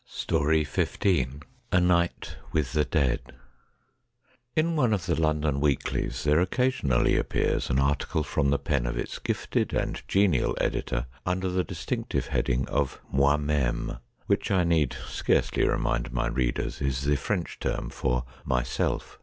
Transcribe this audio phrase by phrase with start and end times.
[0.27, 1.39] 187 XV
[1.71, 3.35] A NIGHT WITH THE DEAD
[4.55, 8.97] In one of the London weeklies there occasionally appears an article from the pen of
[8.97, 14.95] its gifted and genial editor under the distinctive heading of Moi mcme, which, I need
[15.07, 19.19] scarcely re mind my readers, is the French term for myself.